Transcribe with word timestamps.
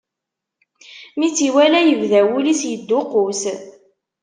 Mi 1.17 1.27
tt-iwala 1.31 1.79
yebda 1.83 2.21
wul-is 2.29 2.61
yedduqqus. 2.69 3.41